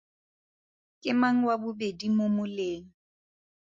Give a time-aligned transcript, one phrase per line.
[1.01, 2.85] Ke mang wa bobedi mo moleng?